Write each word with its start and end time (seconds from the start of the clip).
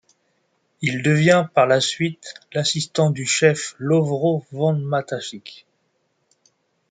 Il 0.81 1.03
devient 1.03 1.45
par 1.53 1.67
la 1.67 1.79
suite 1.79 2.33
l'assistant 2.53 3.11
du 3.11 3.27
chef 3.27 3.75
Lovro 3.77 4.43
von 4.51 4.73
Matačić. 4.73 5.67